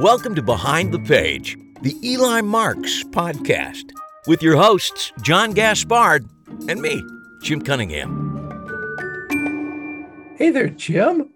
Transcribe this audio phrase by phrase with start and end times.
[0.00, 3.92] Welcome to Behind the Page, the Eli Marks podcast,
[4.26, 6.28] with your hosts, John Gaspard
[6.68, 7.02] and me,
[7.40, 8.34] Jim Cunningham.
[10.36, 11.30] Hey there, Jim.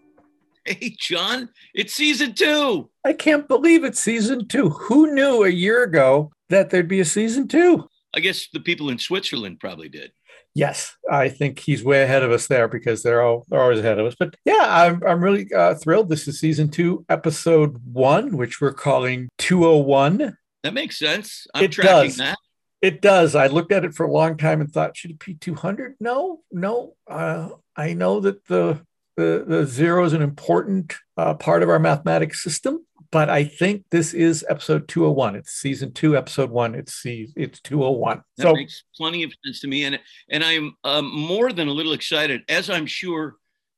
[0.67, 2.91] Hey, John, it's season two.
[3.03, 4.69] I can't believe it's season two.
[4.69, 7.89] Who knew a year ago that there'd be a season two?
[8.15, 10.13] I guess the people in Switzerland probably did.
[10.55, 13.99] Yes, I think he's way ahead of us there because they're all they're always ahead
[14.01, 14.17] of us.
[14.19, 16.09] But yeah, I'm I'm really uh, thrilled.
[16.09, 20.37] This is season two, episode one, which we're calling 201.
[20.63, 21.47] That makes sense.
[21.55, 22.17] I'm It tracking does.
[22.17, 22.39] that.
[22.83, 23.35] It does.
[23.35, 25.97] I looked at it for a long time and thought, should it be 200?
[26.01, 26.95] No, no.
[27.09, 28.81] Uh, I know that the,
[29.17, 33.85] the the zero is an important uh, part of our mathematics system, but I think
[33.91, 35.37] this is episode 201.
[35.37, 36.75] It's season two, episode one.
[36.75, 38.23] It's it's 201.
[38.37, 39.99] That So makes plenty of sense to me, and
[40.31, 43.37] and I'm um, more than a little excited, as I'm sure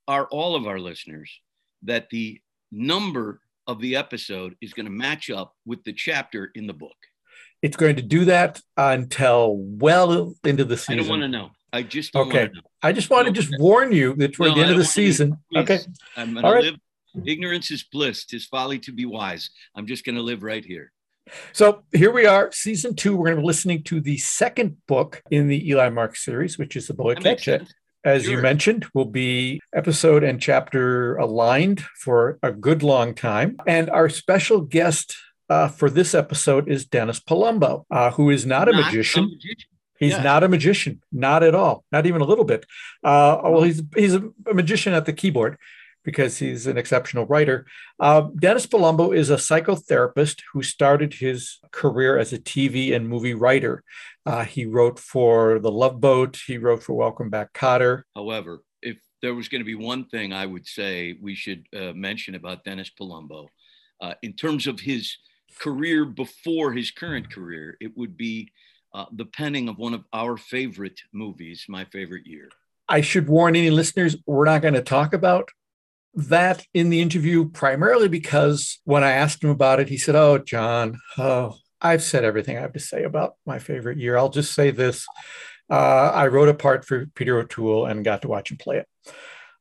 [0.08, 1.30] are all of our listeners,
[1.84, 6.66] that the number of the episode is going to match up with the chapter in
[6.66, 6.96] the book.
[7.62, 10.94] it's going to do that until well into the season.
[10.94, 11.50] I don't want to know.
[11.72, 12.40] I just don't Okay.
[12.40, 12.66] want to know.
[12.82, 14.88] I just want to just warn you that we're No, the end of the be-
[14.88, 15.36] season.
[15.56, 15.78] Okay.
[16.16, 16.74] I'm going All to live.
[17.24, 18.24] Ignorance is bliss.
[18.24, 19.50] Tis folly to be wise.
[19.74, 20.92] I'm just going to live right here.
[21.52, 23.16] So here we are, season two.
[23.16, 26.74] We're going to be listening to the second book in the Eli Mark series, which
[26.76, 27.60] is the Bullet That makes Catch.
[27.60, 27.74] sense.
[28.04, 28.42] As you Sure.
[28.42, 33.56] mentioned, will be episode and chapter aligned for a good long time.
[33.66, 35.16] And our special guest
[35.48, 39.26] uh, for this episode is Dennis Palumbo, uh, who is not a Not magician.
[39.26, 39.68] magician.
[40.00, 40.22] He's Yeah.
[40.24, 42.66] not a magician, not at all, not even a little bit.
[43.04, 45.56] Uh, well, he's he's a, a magician at the keyboard
[46.04, 47.66] because he's an exceptional writer.
[48.00, 53.34] Uh, Dennis Palumbo is a psychotherapist who started his career as a TV and movie
[53.34, 53.82] writer.
[54.26, 56.38] Uh, he wrote for The Love Boat.
[56.46, 58.02] He wrote for Welcome Back, Kotter.
[58.14, 61.92] However, if there was going to be one thing I would say we should uh,
[61.94, 63.46] mention about Dennis Palumbo,
[64.00, 65.16] uh, in terms of his
[65.58, 68.50] career before his current career, it would be
[68.94, 72.48] uh, the penning of one of our favorite movies, My Favorite Year.
[72.88, 75.48] I should warn any listeners, we're not going to talk about
[76.14, 80.38] that in the interview, primarily because when I asked him about it, he said, Oh,
[80.38, 84.16] John, oh, I've said everything I have to say about my favorite year.
[84.16, 85.06] I'll just say this.
[85.70, 88.86] Uh, I wrote a part for Peter O'Toole and got to watch him play it.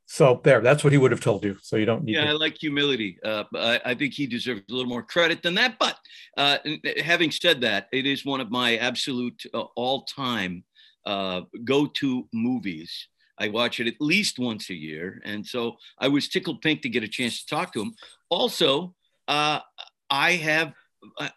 [0.05, 1.55] So there, that's what he would have told you.
[1.61, 3.17] So you don't need Yeah, I like humility.
[3.23, 5.79] Uh, I, I think he deserves a little more credit than that.
[5.79, 5.97] But
[6.35, 6.57] uh,
[7.01, 10.65] having said that, it is one of my absolute uh, all-time
[11.05, 13.07] uh, go-to movies.
[13.41, 16.89] I watch it at least once a year, and so I was tickled pink to
[16.89, 17.93] get a chance to talk to him.
[18.29, 18.93] Also,
[19.27, 19.59] uh,
[20.11, 20.73] I have,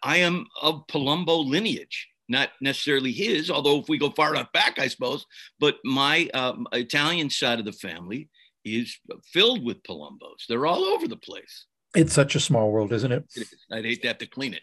[0.03, 4.77] I- am of Palumbo lineage, not necessarily his, although if we go far enough back,
[4.77, 5.25] I suppose.
[5.59, 8.29] But my um, Italian side of the family
[8.63, 10.45] is filled with Palumbos.
[10.47, 11.65] They're all over the place.
[11.95, 13.23] It's such a small world, isn't it?
[13.71, 14.61] I'd hate to have to clean it.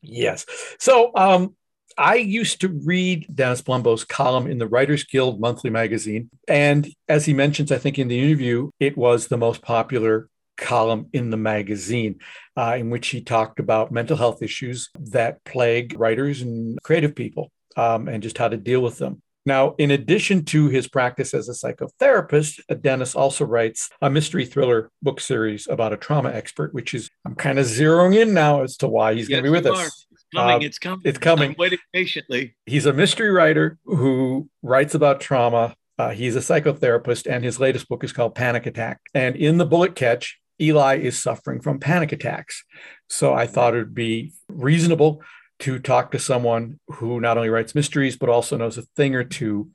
[0.00, 0.46] Yes.
[0.78, 1.54] So um,
[1.98, 6.30] I used to read Dennis Palumbo's column in the Writers Guild monthly magazine.
[6.46, 11.08] And as he mentions, I think in the interview, it was the most popular column
[11.12, 12.20] in the magazine,
[12.56, 17.50] uh, in which he talked about mental health issues that plague writers and creative people
[17.76, 19.20] um, and just how to deal with them.
[19.44, 24.90] Now, in addition to his practice as a psychotherapist, Dennis also writes a mystery thriller
[25.02, 28.76] book series about a trauma expert, which is, I'm kind of zeroing in now as
[28.78, 30.06] to why he's going to be with us.
[30.34, 30.56] Coming.
[30.56, 31.02] Uh, it's coming.
[31.04, 31.50] it's coming.
[31.50, 32.56] I'm waiting patiently.
[32.66, 35.74] He's a mystery writer who writes about trauma.
[35.98, 39.00] Uh, he's a psychotherapist, and his latest book is called Panic Attack.
[39.14, 42.64] And in the bullet catch, Eli is suffering from panic attacks.
[43.08, 45.22] So I thought it would be reasonable
[45.60, 49.24] to talk to someone who not only writes mysteries, but also knows a thing or
[49.24, 49.70] two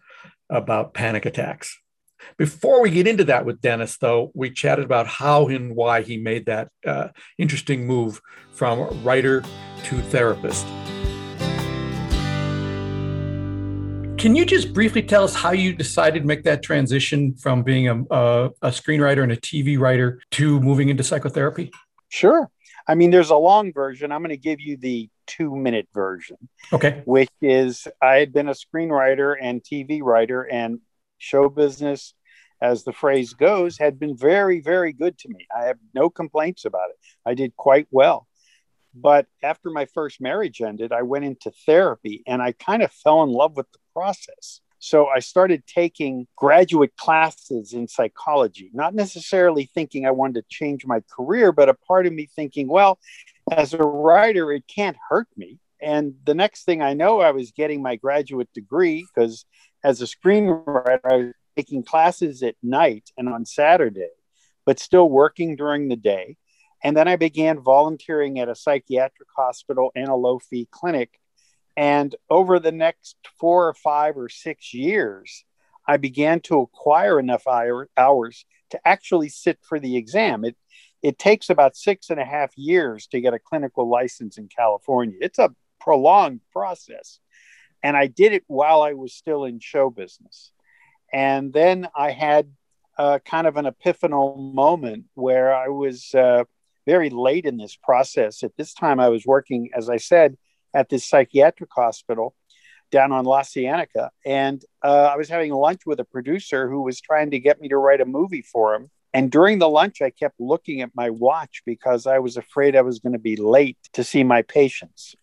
[0.50, 1.78] about panic attacks.
[2.38, 6.18] Before we get into that with Dennis, though, we chatted about how and why he
[6.18, 8.22] made that uh, interesting move
[8.54, 9.44] from writer
[9.84, 10.66] to therapist.
[14.18, 17.90] Can you just briefly tell us how you decided to make that transition from being
[17.90, 21.72] a, a, a screenwriter and a TV writer to moving into psychotherapy?
[22.08, 22.50] Sure.
[22.88, 24.14] I mean, there's a long version.
[24.14, 26.38] I'm going to give you the two minute version,
[26.72, 27.02] Okay.
[27.06, 30.80] which is I had been a screenwriter and TV writer, and
[31.18, 32.14] show business,
[32.62, 35.48] as the phrase goes, had been very, very good to me.
[35.54, 36.96] I have no complaints about it.
[37.26, 38.28] I did quite well.
[38.94, 43.24] But after my first marriage ended, I went into therapy and I kind of fell
[43.24, 44.62] in love with the process.
[44.80, 50.86] So I started taking graduate classes in psychology, not necessarily thinking I wanted to change
[50.86, 53.00] my career, but a part of me thinking, well,
[53.50, 55.60] as a writer, it can't hurt me.
[55.82, 59.46] And the next thing I know, I was getting my graduate degree because
[59.84, 64.10] as a screenwriter, I was taking classes at night and on Saturday,
[64.66, 66.36] but still working during the day.
[66.84, 71.20] And then I began volunteering at a psychiatric hospital and a low fee clinic.
[71.78, 75.46] And over the next four or five or six years,
[75.88, 80.44] I began to acquire enough hours to actually sit for the exam.
[80.46, 80.58] It,
[81.02, 85.18] it takes about six and a half years to get a clinical license in California.
[85.22, 87.20] It's a prolonged process.
[87.82, 90.52] And I did it while I was still in show business.
[91.12, 92.50] And then I had
[92.98, 96.46] uh, kind of an epiphanal moment where I was uh,
[96.86, 98.44] very late in this process.
[98.44, 100.38] At this time, I was working, as I said,
[100.74, 102.36] at this psychiatric hospital
[102.92, 104.12] down on La Cienega.
[104.26, 107.70] And uh, I was having lunch with a producer who was trying to get me
[107.70, 108.90] to write a movie for him.
[109.14, 112.82] And during the lunch, I kept looking at my watch because I was afraid I
[112.82, 115.16] was going to be late to see my patients.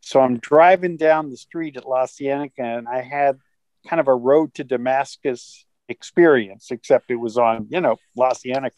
[0.00, 3.38] So I'm driving down the street at La Cienega, and I had
[3.86, 8.74] kind of a road to Damascus experience, except it was on, you know, La Cienega.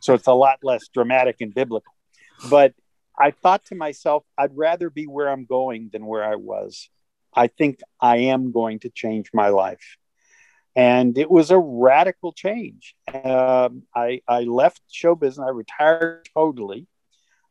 [0.00, 1.92] So it's a lot less dramatic and biblical.
[2.48, 2.74] But
[3.18, 6.88] I thought to myself, I'd rather be where I'm going than where I was.
[7.34, 9.96] I think I am going to change my life.
[10.74, 12.94] And it was a radical change.
[13.12, 16.86] Um, I, I left show business, I retired totally.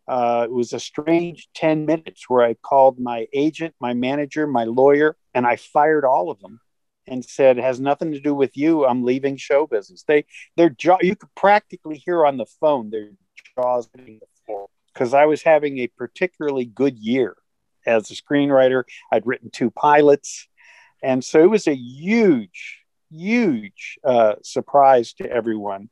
[0.08, 4.63] Uh, it was a strange 10 minutes where I called my agent, my manager, my
[4.63, 6.60] lawyer, and I fired all of them
[7.12, 8.86] and said, has nothing to do with you.
[8.86, 10.04] I'm leaving show business.
[10.08, 10.25] They,
[10.58, 13.10] their jaw, you could practically hear on the phone their
[13.56, 17.36] jaws hitting the floor because I was having a particularly good year
[17.86, 18.84] as a screenwriter.
[19.12, 20.48] I'd written two pilots.
[21.04, 22.80] And so it was a huge,
[23.12, 25.90] huge uh, surprise to everyone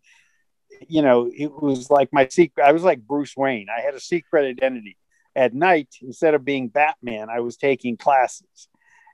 [0.87, 2.63] you know, it was like my secret.
[2.63, 3.67] I was like Bruce Wayne.
[3.75, 4.97] I had a secret identity.
[5.35, 8.67] At night, instead of being Batman, I was taking classes.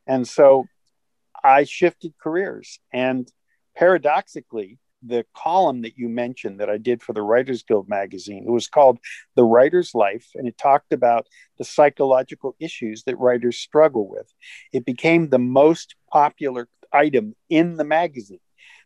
[0.07, 0.66] And so
[1.45, 2.80] I shifted careers.
[2.92, 3.31] And
[3.75, 8.51] paradoxically, the column that you mentioned that I did for the Writers Guild magazine, it
[8.51, 8.97] was called
[9.36, 11.27] The Writer's Life, and it talked about
[11.57, 14.33] the psychological issues that writers struggle with.
[14.74, 18.39] It became the most popular item in the magazine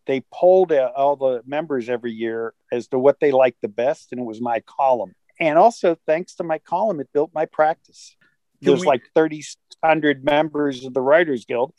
[0.10, 4.12] they polled uh, all the members every year as to what they liked the best,
[4.12, 5.14] and it was my column.
[5.40, 8.16] And also, thanks to my column, it built my practice.
[8.60, 8.88] There's we...
[8.88, 11.74] like 3,000 members of the Writers Guild,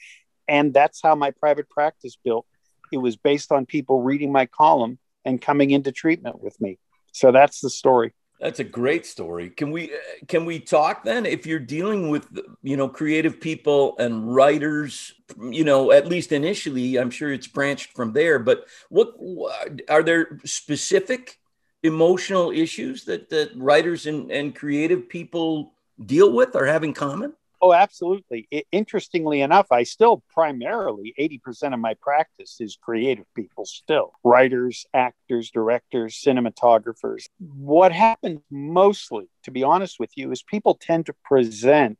[0.50, 2.44] and that's how my private practice built.
[2.92, 6.78] It was based on people reading my column and coming into treatment with me.
[7.12, 8.12] So that's the story.
[8.40, 9.50] That's a great story.
[9.50, 12.26] Can we uh, can we talk then if you're dealing with
[12.62, 17.92] you know creative people and writers, you know, at least initially, I'm sure it's branched
[17.92, 19.14] from there, but what
[19.88, 21.38] are there specific
[21.82, 25.74] emotional issues that that writers and, and creative people
[26.04, 27.34] deal with or have in common?
[27.62, 28.48] Oh, absolutely.
[28.50, 34.86] It, interestingly enough, I still primarily 80% of my practice is creative people, still writers,
[34.94, 37.26] actors, directors, cinematographers.
[37.38, 41.98] What happens mostly, to be honest with you, is people tend to present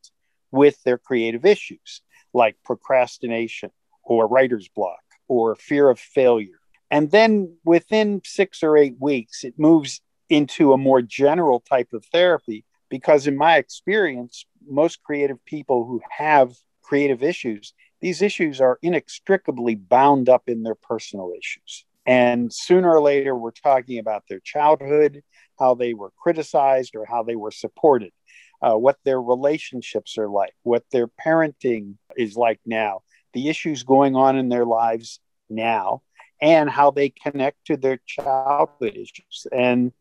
[0.50, 2.00] with their creative issues
[2.32, 3.70] like procrastination
[4.02, 6.58] or writer's block or fear of failure.
[6.90, 12.04] And then within six or eight weeks, it moves into a more general type of
[12.06, 16.52] therapy because, in my experience, most creative people who have
[16.82, 21.84] creative issues, these issues are inextricably bound up in their personal issues.
[22.06, 25.22] And sooner or later, we're talking about their childhood,
[25.58, 28.12] how they were criticized or how they were supported,
[28.62, 33.02] uh, what their relationships are like, what their parenting is like now,
[33.34, 36.02] the issues going on in their lives now,
[36.40, 39.46] and how they connect to their childhood issues.
[39.52, 39.92] And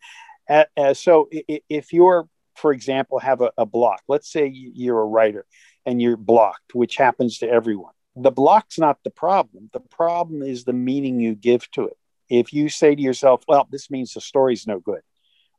[0.50, 2.28] uh, uh so, if you're
[2.60, 4.02] for example, have a, a block.
[4.08, 5.46] Let's say you're a writer
[5.86, 7.94] and you're blocked, which happens to everyone.
[8.16, 9.70] The block's not the problem.
[9.74, 11.98] The problem is the meaning you give to it.
[12.30, 15.02] If you say to yourself, well, this means the story's no good,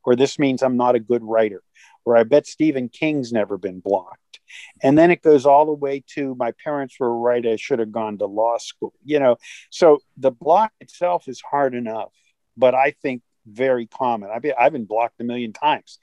[0.03, 1.63] or this means I'm not a good writer,
[2.05, 4.39] or I bet Stephen King's never been blocked.
[4.81, 7.91] And then it goes all the way to my parents were right, I should have
[7.91, 8.93] gone to law school.
[9.03, 9.37] You know,
[9.69, 12.13] so the block itself is hard enough,
[12.55, 14.29] but I think very common.
[14.33, 15.99] I've been, I've been blocked a million times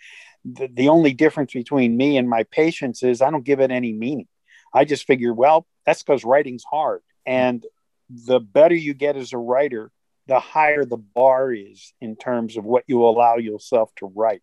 [0.55, 3.93] the, the only difference between me and my patients is I don't give it any
[3.93, 4.29] meaning.
[4.73, 7.03] I just figure, well, that's because writing's hard.
[7.27, 7.65] And
[8.09, 9.91] the better you get as a writer,
[10.27, 14.43] the higher the bar is in terms of what you allow yourself to write.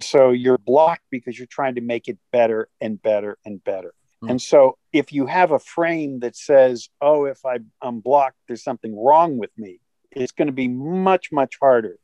[0.00, 3.94] So you're blocked because you're trying to make it better and better and better.
[4.22, 4.30] Mm-hmm.
[4.30, 8.64] And so if you have a frame that says, oh, if I, I'm blocked, there's
[8.64, 9.80] something wrong with me,
[10.10, 11.98] it's going to be much, much harder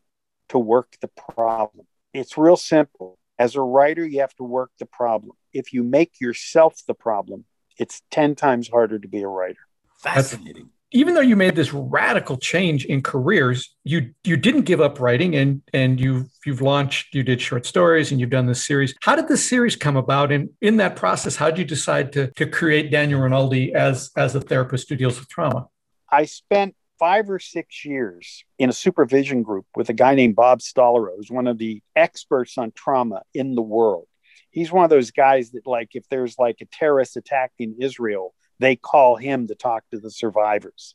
[0.51, 1.87] to work the problem.
[2.13, 3.19] It's real simple.
[3.39, 5.33] As a writer, you have to work the problem.
[5.53, 7.45] If you make yourself the problem,
[7.79, 9.59] it's 10 times harder to be a writer.
[9.99, 10.69] Fascinating.
[10.95, 15.35] even though you made this radical change in careers, you you didn't give up writing
[15.35, 18.95] and and you've you've launched, you did short stories and you've done this series.
[19.03, 20.31] How did this series come about?
[20.33, 24.35] And in that process, how did you decide to to create Daniel Rinaldi as as
[24.35, 25.69] a therapist who deals with trauma?
[26.11, 30.61] I spent five or six years in a supervision group with a guy named Bob
[30.61, 34.07] Stolorow, who's one of the experts on trauma in the world.
[34.53, 38.35] He's one of those guys that, like, if there's like a terrorist attack in Israel,
[38.61, 40.95] they call him to talk to the survivors.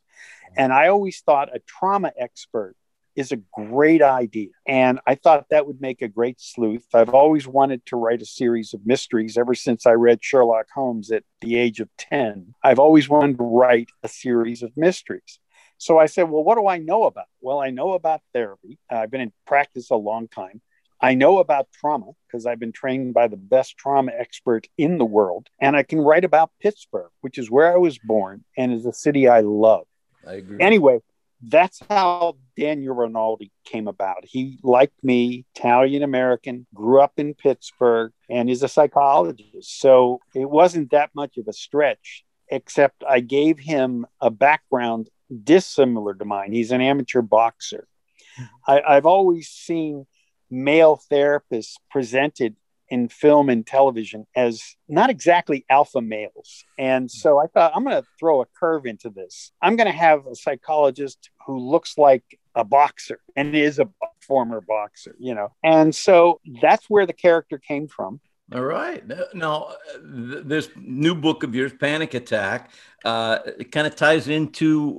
[0.56, 2.78] And I always thought a trauma expert
[3.18, 4.52] is a great idea.
[4.66, 6.86] And I thought that would make a great sleuth.
[6.94, 11.12] I've always wanted to write a series of mysteries ever since I read Sherlock Holmes
[11.12, 12.54] at the age of 10.
[12.64, 15.40] I've always wanted to write a series of mysteries.
[15.78, 17.28] So I said, Well, what do I know about?
[17.42, 18.80] Well, I know about therapy.
[18.92, 20.62] Uh, I've been in practice a long time.
[21.00, 25.06] I know about trauma because I've been trained by the best trauma expert in the
[25.06, 25.48] world.
[25.62, 28.94] And I can write about Pittsburgh, which is where I was born and is a
[28.94, 29.86] city I love.
[30.28, 30.58] I agree.
[30.60, 31.00] Anyway,
[31.42, 34.24] that's how Daniel Rinaldi came about.
[34.24, 39.80] He, like me, Italian American, grew up in Pittsburgh, and is a psychologist.
[39.80, 45.10] So it wasn't that much of a stretch, except I gave him a background
[45.44, 46.52] dissimilar to mine.
[46.52, 47.88] He's an amateur boxer.
[48.36, 48.44] Hmm.
[48.68, 50.06] I, I've always seen
[50.50, 52.56] male therapists presented
[52.90, 56.64] in film and television as not exactly alpha males.
[56.78, 57.08] And hmm.
[57.08, 59.52] so I thought, I'm going to throw a curve into this.
[59.62, 62.24] I'm going to have a psychologist who looks like
[62.56, 63.90] a boxer and is a
[64.22, 65.54] former boxer, you know.
[65.64, 68.20] And so that's where the character came from.
[68.54, 69.04] All right.
[69.34, 72.72] Now, this new book of yours, Panic Attack,
[73.04, 74.92] uh, it kind of ties into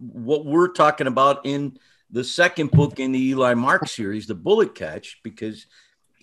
[0.00, 1.76] what we're talking about in
[2.10, 5.66] the second book in the Eli Mark series, The Bullet Catch, because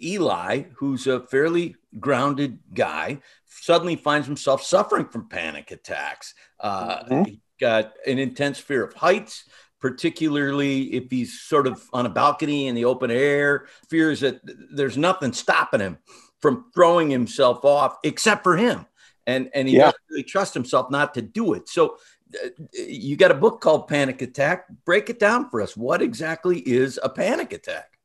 [0.02, 6.34] Eli, who's a fairly grounded guy, suddenly finds himself suffering from panic attacks.
[6.60, 7.24] Uh, mm-hmm.
[7.26, 9.48] He got an intense fear of heights,
[9.80, 14.40] particularly if he's sort of on a balcony in the open air, fears that
[14.72, 16.00] there's nothing stopping him
[16.42, 18.86] from throwing himself off except for him.
[19.28, 19.86] And, and he yeah.
[19.86, 21.70] doesn't really trust himself not to do it.
[21.70, 21.98] So
[22.34, 24.66] uh, you got a book called Panic Attack.
[24.86, 25.78] Break it down for us.
[25.78, 28.00] What exactly is a panic attack?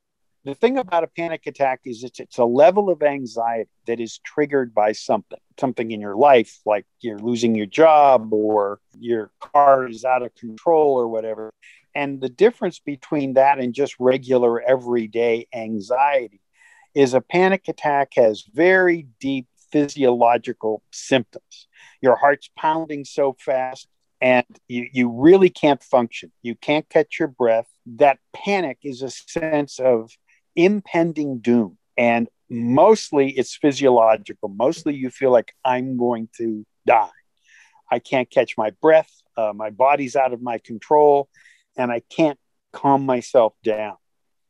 [0.45, 4.19] The thing about a panic attack is it's, it's a level of anxiety that is
[4.19, 9.89] triggered by something, something in your life, like you're losing your job or your car
[9.89, 11.51] is out of control or whatever.
[11.95, 16.43] And the difference between that and just regular everyday anxiety
[16.95, 21.67] is a panic attack has very deep physiological symptoms.
[22.01, 23.89] Your heart's pounding so fast
[24.21, 26.31] and you, you really can't function.
[26.43, 27.67] You can't catch your breath.
[27.87, 30.13] That panic is a sense of
[30.55, 31.77] impending doom.
[31.97, 34.49] And mostly it's physiological.
[34.49, 37.09] Mostly you feel like I'm going to die.
[37.91, 39.11] I can't catch my breath.
[39.37, 41.29] Uh, my body's out of my control
[41.77, 42.39] and I can't
[42.73, 43.97] calm myself down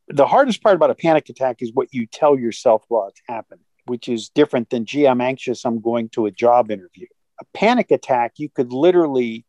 [0.09, 3.65] the hardest part about a panic attack is what you tell yourself while it's happening,
[3.87, 7.07] which is different than, gee, I'm anxious, I'm going to a job interview.
[7.41, 9.45] A panic attack, you could literally,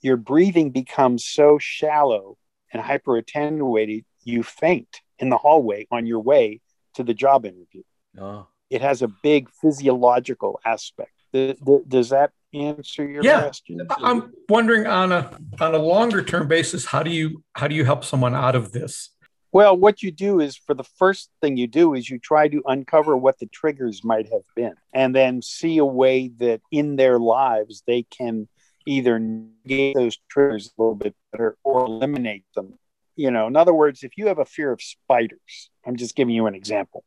[0.00, 2.36] your breathing becomes so shallow
[2.72, 6.60] and hyper attenuated, you faint in the hallway on your way
[6.94, 7.82] to the job interview.
[8.18, 8.46] Oh.
[8.70, 11.12] It has a big physiological aspect.
[11.32, 13.42] Does that answer your yeah.
[13.42, 13.86] question?
[13.90, 17.84] I'm wondering on a on a longer term basis, how do you how do you
[17.84, 19.10] help someone out of this?
[19.56, 22.62] Well, what you do is for the first thing you do is you try to
[22.66, 27.18] uncover what the triggers might have been and then see a way that in their
[27.18, 28.48] lives they can
[28.84, 32.74] either negate those triggers a little bit better or eliminate them.
[33.14, 36.34] You know, in other words, if you have a fear of spiders, I'm just giving
[36.34, 37.02] you an example,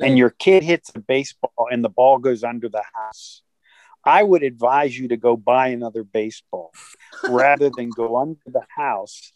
[0.00, 3.42] and your kid hits a baseball and the ball goes under the house,
[4.04, 6.72] I would advise you to go buy another baseball
[7.28, 9.32] rather than go under the house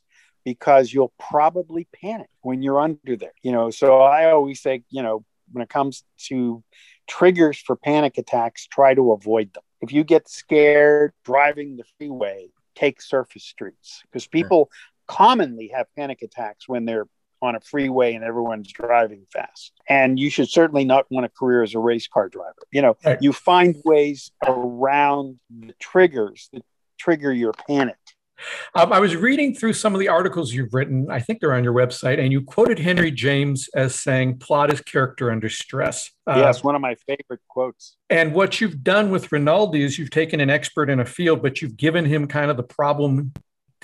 [0.46, 3.32] because you'll probably panic when you're under there.
[3.42, 6.62] You know, so I always say, you know, when it comes to
[7.08, 9.64] triggers for panic attacks, try to avoid them.
[9.80, 15.16] If you get scared driving the freeway, take surface streets because people sure.
[15.16, 17.08] commonly have panic attacks when they're
[17.42, 19.72] on a freeway and everyone's driving fast.
[19.88, 22.54] And you should certainly not want a career as a race car driver.
[22.70, 23.20] You know, right.
[23.20, 26.62] you find ways around the triggers that
[26.98, 27.96] trigger your panic
[28.74, 31.06] um, I was reading through some of the articles you've written.
[31.10, 34.80] I think they're on your website, and you quoted Henry James as saying, "Plot is
[34.80, 37.96] character under stress." Uh, yes, one of my favorite quotes.
[38.10, 41.62] And what you've done with Rinaldi is you've taken an expert in a field, but
[41.62, 43.32] you've given him kind of the problem.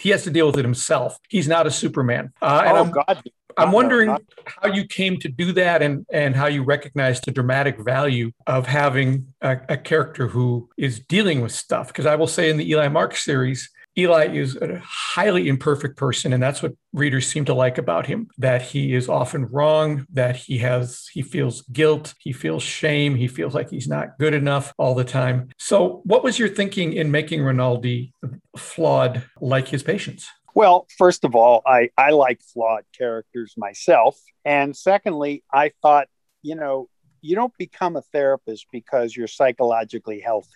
[0.00, 1.18] He has to deal with it himself.
[1.28, 2.32] He's not a Superman.
[2.40, 3.22] Uh, oh I'm, God!
[3.56, 7.30] I'm wondering no, how you came to do that, and and how you recognize the
[7.30, 11.88] dramatic value of having a, a character who is dealing with stuff.
[11.88, 16.32] Because I will say in the Eli Mark series Eli is a highly imperfect person,
[16.32, 18.28] and that's what readers seem to like about him.
[18.38, 23.28] That he is often wrong, that he has he feels guilt, he feels shame, he
[23.28, 25.50] feels like he's not good enough all the time.
[25.58, 28.14] So, what was your thinking in making Rinaldi
[28.56, 30.26] flawed like his patients?
[30.54, 34.18] Well, first of all, I, I like flawed characters myself.
[34.44, 36.08] And secondly, I thought,
[36.42, 36.88] you know,
[37.22, 40.50] you don't become a therapist because you're psychologically healthy.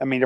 [0.00, 0.24] I mean,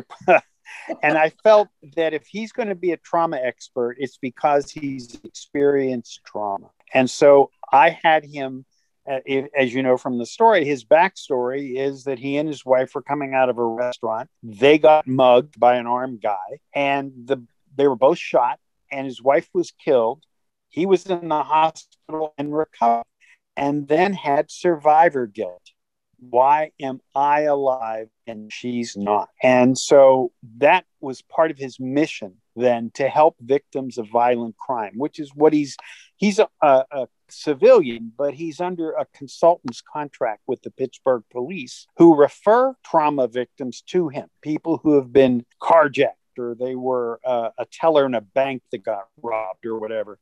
[1.03, 5.19] and I felt that if he's going to be a trauma expert, it's because he's
[5.25, 6.71] experienced trauma.
[6.93, 8.65] And so I had him,
[9.11, 9.21] uh,
[9.57, 13.03] as you know from the story, his backstory is that he and his wife were
[13.03, 14.31] coming out of a restaurant.
[14.43, 17.43] They got mugged by an armed guy, and the
[17.77, 18.59] they were both shot,
[18.91, 20.25] and his wife was killed.
[20.69, 23.05] He was in the hospital and recovered,
[23.57, 25.73] and then had survivor guilt
[26.19, 29.29] why am I alive and she's not?
[29.43, 34.95] And so that was part of his mission then to help victims of violent crime,
[34.97, 35.77] which is what he's
[36.17, 42.17] he's a, a, civilian, but he's under a consultant's contract with the Pittsburgh police who
[42.17, 47.67] refer trauma victims to him, people who have been carjacked or they were uh, a
[47.67, 50.19] teller in a bank that got robbed or whatever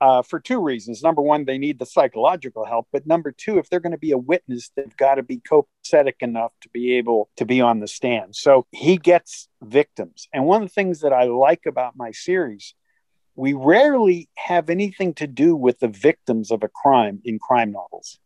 [0.00, 1.02] uh, for two reasons.
[1.02, 4.12] Number one, they need the psychological help, but number two, if they're going to be
[4.12, 7.88] a witness, they've got to be copacetic enough to be able to be on the
[7.88, 8.36] stand.
[8.36, 10.28] So he gets victims.
[10.32, 12.74] And one of the things that I like about my series,
[13.34, 18.18] we rarely have anything to do with the victims of a crime in crime novels.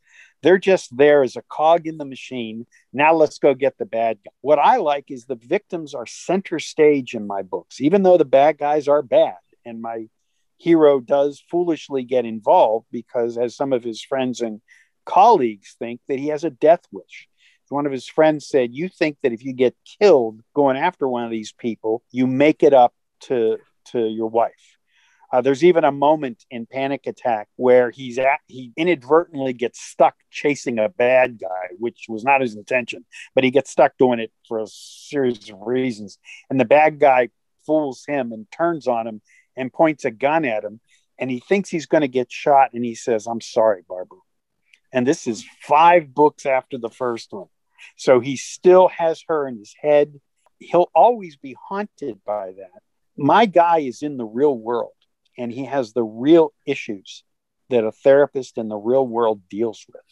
[0.43, 2.67] They're just there as a cog in the machine.
[2.93, 4.31] Now let's go get the bad guy.
[4.41, 8.25] What I like is the victims are center stage in my books, even though the
[8.25, 9.37] bad guys are bad.
[9.67, 10.09] And my
[10.61, 14.61] hero does foolishly get involved because, as some of his friends and
[15.07, 17.29] colleagues think, that he has a death wish.
[17.71, 21.25] One of his friends said, You think that if you get killed going after one
[21.25, 23.59] of these people, you make it up to,
[23.93, 24.76] to your wife.
[25.33, 30.17] Uh, there's even a moment in Panic Attack where he's at, he inadvertently gets stuck
[30.31, 33.04] chasing a bad guy, which was not his intention,
[33.37, 36.19] but he gets stuck doing it for a series of reasons.
[36.50, 37.28] And the bad guy
[37.65, 39.23] fools him and turns on him
[39.56, 40.80] and points a gun at him
[41.19, 44.19] and he thinks he's going to get shot and he says i'm sorry barbara.
[44.93, 47.47] And this is five books after the first one.
[47.97, 50.21] So he still has her in his head.
[50.58, 52.82] He'll always be haunted by that.
[53.17, 54.93] My guy is in the real world
[55.39, 57.25] and he has the real issues
[57.71, 60.02] that a therapist in the real world deals with.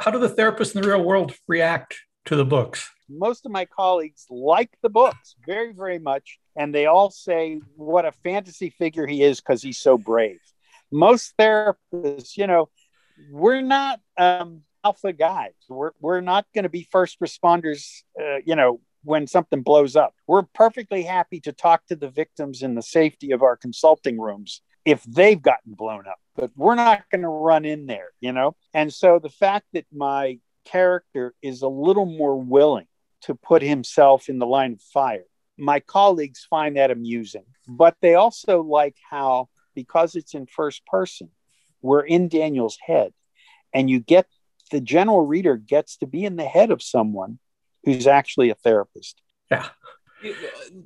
[0.00, 1.96] How do the therapists in the real world react
[2.26, 2.90] to the books?
[3.08, 6.38] Most of my colleagues like the books very, very much.
[6.56, 10.40] And they all say what a fantasy figure he is because he's so brave.
[10.90, 12.70] Most therapists, you know,
[13.30, 15.52] we're not um, alpha guys.
[15.68, 20.14] We're, we're not going to be first responders, uh, you know, when something blows up.
[20.26, 24.62] We're perfectly happy to talk to the victims in the safety of our consulting rooms
[24.84, 28.54] if they've gotten blown up, but we're not going to run in there, you know?
[28.72, 32.86] And so the fact that my character is a little more willing
[33.22, 35.24] to put himself in the line of fire.
[35.58, 41.30] My colleagues find that amusing, but they also like how, because it's in first person,
[41.82, 43.12] we're in Daniel's head,
[43.72, 44.26] and you get
[44.70, 47.38] the general reader gets to be in the head of someone
[47.84, 49.20] who's actually a therapist.
[49.50, 49.68] Yeah.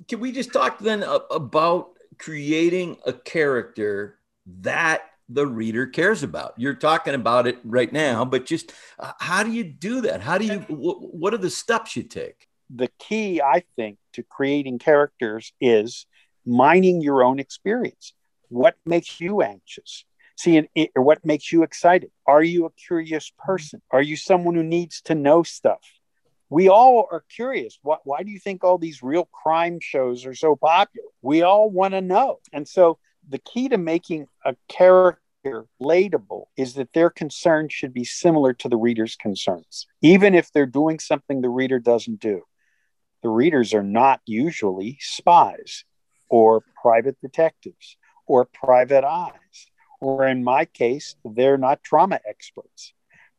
[0.09, 4.19] Can we just talk then about creating a character
[4.61, 6.55] that the reader cares about.
[6.57, 10.21] You're talking about it right now, but just uh, how do you do that?
[10.21, 12.49] How do you, wh- what are the steps you take?
[12.75, 16.07] The key, I think, to creating characters is
[16.47, 18.15] mining your own experience.
[18.49, 20.05] What makes you anxious?
[20.37, 22.11] See, it, it, what makes you excited?
[22.27, 23.47] Are you a curious mm-hmm.
[23.47, 23.83] person?
[23.91, 25.83] Are you someone who needs to know stuff?
[26.49, 27.79] We all are curious.
[27.83, 31.09] Why, why do you think all these real crime shows are so popular?
[31.23, 32.39] We all want to know.
[32.53, 35.21] And so the key to making a character
[35.81, 40.67] relatable is that their concerns should be similar to the reader's concerns, even if they're
[40.67, 42.43] doing something the reader doesn't do.
[43.23, 45.85] The readers are not usually spies
[46.29, 49.67] or private detectives or private eyes,
[50.01, 52.95] or in my case, they're not trauma experts.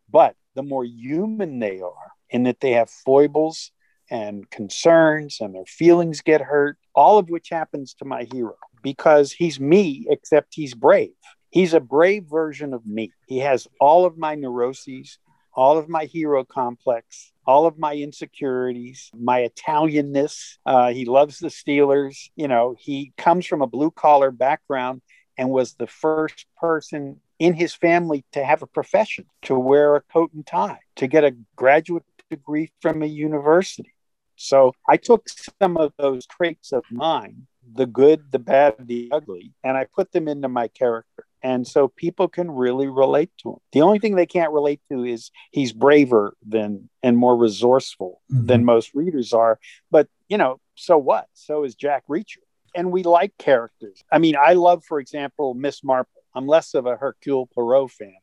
[0.10, 3.72] But the more human they are, in that they have foibles
[4.10, 9.32] and concerns and their feelings get hurt, all of which happens to my hero because
[9.32, 11.12] he's me, except he's brave.
[11.50, 13.12] He's a brave version of me.
[13.28, 15.18] He has all of my neuroses,
[15.54, 20.58] all of my hero complex, all of my insecurities, my Italianness.
[20.66, 22.30] Uh, he loves the Steelers.
[22.36, 25.02] You know, he comes from a blue collar background
[25.38, 30.02] and was the first person in his family to have a profession, to wear a
[30.02, 33.94] coat and tie, to get a graduate degree from a university.
[34.36, 35.28] So I took
[35.60, 40.12] some of those traits of mine the good, the bad, the ugly, and I put
[40.12, 41.26] them into my character.
[41.44, 43.58] And so people can really relate to him.
[43.72, 48.46] The only thing they can't relate to is he's braver than and more resourceful mm-hmm.
[48.46, 49.60] than most readers are.
[49.90, 51.28] But, you know, so what?
[51.34, 52.38] So is Jack Reacher.
[52.76, 54.04] And we like characters.
[54.12, 56.22] I mean, I love, for example, Miss Marple.
[56.34, 58.14] I'm less of a Hercule Poirot fan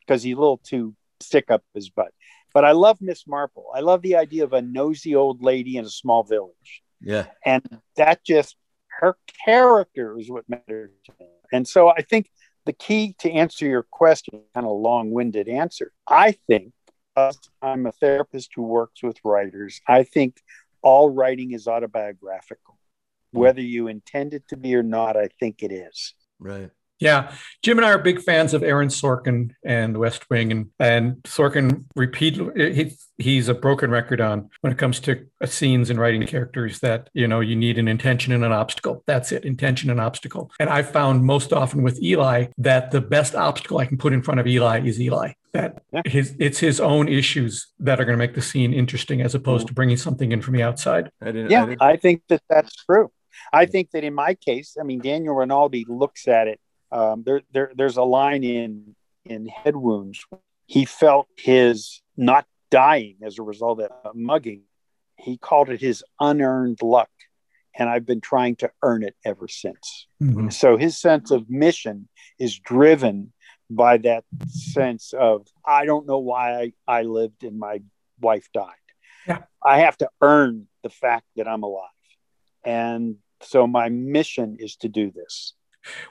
[0.00, 2.12] because he's a little too stick up his butt.
[2.54, 3.66] But I love Miss Marple.
[3.74, 6.82] I love the idea of a nosy old lady in a small village.
[7.00, 7.26] Yeah.
[7.44, 7.62] And
[7.96, 8.56] that just,
[9.00, 10.90] her character is what matters.
[11.52, 12.30] And so I think
[12.68, 16.74] the key to answer your question, kind of long winded answer, I think
[17.62, 19.80] I'm a therapist who works with writers.
[19.88, 20.36] I think
[20.82, 22.78] all writing is autobiographical.
[23.32, 23.38] Hmm.
[23.38, 26.12] Whether you intend it to be or not, I think it is.
[26.38, 26.70] Right.
[27.00, 27.32] Yeah,
[27.62, 31.84] Jim and I are big fans of Aaron Sorkin and West Wing, and and Sorkin
[31.94, 36.80] repeat he, he's a broken record on when it comes to scenes and writing characters
[36.80, 39.04] that you know you need an intention and an obstacle.
[39.06, 40.50] That's it, intention and obstacle.
[40.58, 44.22] And I found most often with Eli that the best obstacle I can put in
[44.22, 45.32] front of Eli is Eli.
[45.52, 49.34] That his it's his own issues that are going to make the scene interesting, as
[49.34, 49.68] opposed mm-hmm.
[49.68, 51.10] to bringing something in from the outside.
[51.22, 53.12] I yeah, I, I think that that's true.
[53.52, 57.42] I think that in my case, I mean, Daniel Rinaldi looks at it um, there,
[57.52, 60.24] there, there's a line in in Head Wounds.
[60.66, 64.62] He felt his not dying as a result of mugging.
[65.16, 67.10] He called it his unearned luck,
[67.74, 70.06] and I've been trying to earn it ever since.
[70.22, 70.50] Mm-hmm.
[70.50, 73.32] So his sense of mission is driven
[73.70, 77.82] by that sense of I don't know why I, I lived and my
[78.20, 78.74] wife died.
[79.26, 79.42] Yeah.
[79.62, 81.90] I have to earn the fact that I'm alive.
[82.64, 85.54] And so my mission is to do this.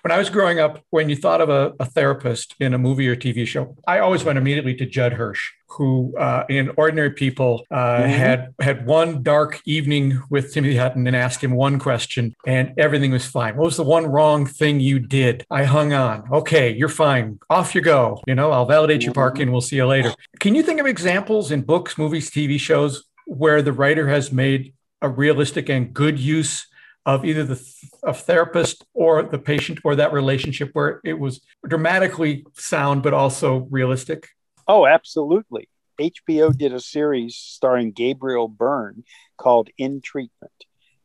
[0.01, 3.07] When I was growing up, when you thought of a, a, therapist in a movie
[3.07, 7.65] or TV show, I always went immediately to Judd Hirsch, who uh, in Ordinary People
[7.71, 8.09] uh, mm-hmm.
[8.09, 13.11] had had one dark evening with Timothy Hutton and asked him one question, and everything
[13.11, 13.55] was fine.
[13.55, 15.45] What was the one wrong thing you did?
[15.49, 16.31] I hung on.
[16.31, 17.39] Okay, you're fine.
[17.49, 18.21] Off you go.
[18.27, 19.51] You know, I'll validate your parking.
[19.51, 20.13] We'll see you later.
[20.39, 24.73] Can you think of examples in books, movies, TV shows where the writer has made
[25.01, 26.67] a realistic and good use
[27.07, 32.45] of either the of therapist or the patient or that relationship where it was dramatically
[32.53, 34.27] sound but also realistic?
[34.67, 35.69] Oh, absolutely.
[35.99, 39.05] HBO did a series starring Gabriel Byrne
[39.37, 40.51] called In Treatment,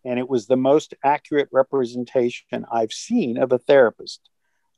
[0.04, 4.28] and it was the most accurate representation I've seen of a therapist,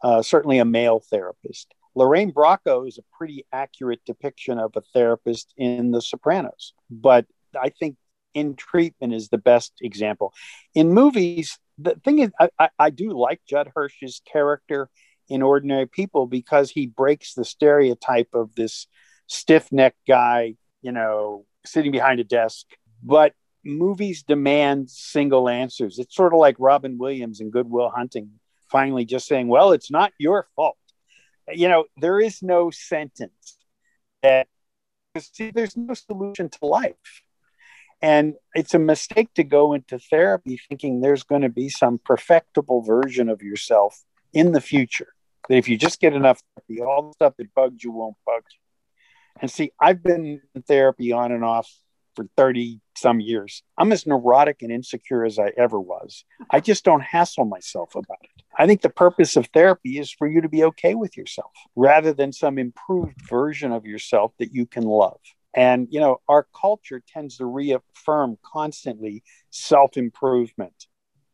[0.03, 1.75] uh, certainly a male therapist.
[1.95, 7.25] Lorraine Bracco is a pretty accurate depiction of a therapist in The Sopranos, but
[7.59, 7.97] I think
[8.35, 10.33] in treatment is the best example.
[10.75, 14.89] In movies, the thing is, I, I, do like Judd Hirsch's character
[15.29, 18.87] in Ordinary People because he breaks the stereotype of this
[19.27, 22.67] stiff necked guy, you know, sitting behind a desk.
[23.03, 23.33] But
[23.65, 25.99] movies demand single answers.
[25.99, 28.31] It's sort of like Robin Williams in Good Will Hunting
[28.71, 30.77] finally just saying, well, it's not your fault.
[31.53, 33.59] You know, there is no sentence
[34.23, 34.49] that
[35.19, 37.23] see, there's no solution to life.
[38.05, 42.83] And it's a mistake to go into therapy thinking there's going to be some perfectible
[42.83, 43.99] version of yourself
[44.35, 45.15] in the future.
[45.49, 48.43] That if you just get enough therapy, all the stuff that bugs you won't bug
[48.53, 48.59] you.
[49.41, 51.67] And see, I've been in therapy on and off
[52.15, 53.63] for 30 some years.
[53.79, 56.27] I'm as neurotic and insecure as I ever was.
[56.51, 58.43] I just don't hassle myself about it.
[58.59, 62.13] I think the purpose of therapy is for you to be okay with yourself rather
[62.13, 65.21] than some improved version of yourself that you can love.
[65.55, 70.87] And, you know, our culture tends to reaffirm constantly self improvement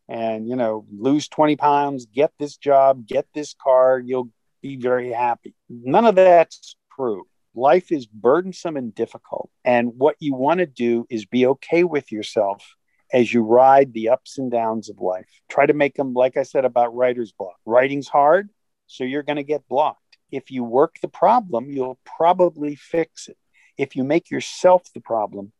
[0.09, 4.31] and, you know, lose 20 pounds, get this job, get this car, you'll
[4.61, 5.55] be very happy.
[5.69, 7.27] None of that's true.
[7.55, 9.51] Life is burdensome and difficult.
[9.65, 12.75] And what you want to do is be okay with yourself
[13.13, 15.29] as you ride the ups and downs of life.
[15.49, 17.57] Try to make them, like I said about writer's block.
[17.65, 18.51] Writing's hard,
[18.87, 20.19] so you're going to get blocked.
[20.31, 23.37] If you work the problem, you'll probably fix it
[23.77, 25.53] if you make yourself the problem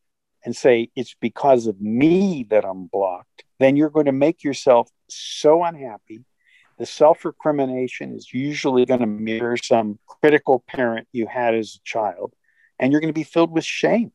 [0.45, 4.91] and say it's because of me that I'm blocked, then you're going to make yourself
[5.09, 6.25] so unhappy.
[6.79, 11.85] The self recrimination is usually going to mirror some critical parent you had as a
[11.85, 12.33] child,
[12.79, 14.13] and you're going to be filled with shame.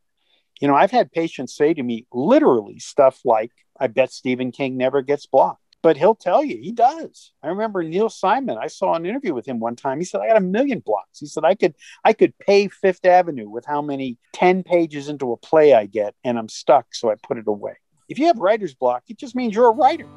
[0.60, 4.78] You know, I've had patients say to me literally stuff like, I bet Stephen King
[4.78, 7.32] never gets blocked but he'll tell you he does.
[7.44, 8.58] I remember Neil Simon.
[8.60, 10.00] I saw an interview with him one time.
[10.00, 13.06] He said, "I got a million blocks." He said, "I could I could pay Fifth
[13.06, 17.12] Avenue with how many ten pages into a play I get, and I'm stuck, so
[17.12, 17.76] I put it away."
[18.10, 20.08] If you have writer's block, it just means you're a writer.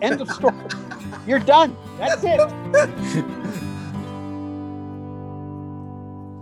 [0.00, 0.56] End of story.
[1.26, 1.76] you're done.
[1.98, 2.40] That's it.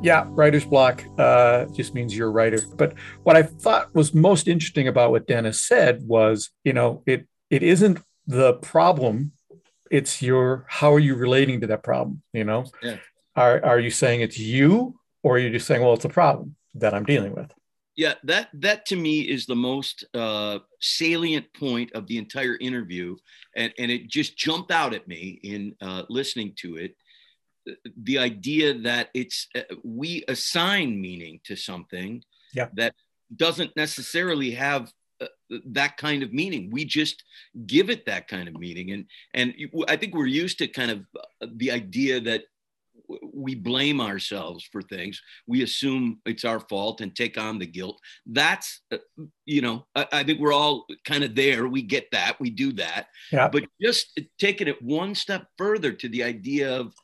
[0.01, 2.61] yeah, writer's block uh, just means you're a writer.
[2.77, 2.94] But
[3.25, 7.62] what I thought was most interesting about what Dennis said was, you know, it it
[7.62, 9.33] isn't the problem
[9.91, 12.97] it's your how are you relating to that problem you know Yeah.
[13.37, 16.57] are, are you saying it's you or are you just saying well it's a problem
[16.75, 17.53] that i'm dealing with
[17.97, 23.17] Yeah, that that to me is the most uh, salient point of the entire interview,
[23.57, 26.93] and and it just jumped out at me in uh, listening to it.
[28.09, 32.69] The idea that it's uh, we assign meaning to something Yeah.
[32.77, 32.93] that
[33.45, 34.93] doesn't necessarily have
[35.66, 36.70] that kind of meaning.
[36.70, 37.24] We just
[37.66, 39.55] give it that kind of meaning, and and
[39.88, 42.44] I think we're used to kind of uh, the idea that
[43.33, 45.22] we blame ourselves for things.
[45.46, 48.00] We assume it's our fault and take on the guilt.
[48.26, 48.98] That's uh,
[49.44, 51.68] you know I, I think we're all kind of there.
[51.68, 52.40] We get that.
[52.40, 53.07] We do that.
[53.33, 53.48] Yeah.
[53.48, 56.94] but just taking it one step further to the idea of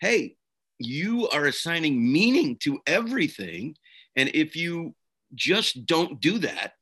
[0.00, 0.36] hey
[0.80, 3.76] you are assigning meaning to everything.
[4.16, 4.94] And if you
[5.34, 6.72] just don't do that